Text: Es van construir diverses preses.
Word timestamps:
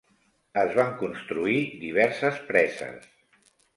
Es 0.61 0.71
van 0.77 0.95
construir 1.01 1.59
diverses 1.85 2.43
preses. 2.49 3.09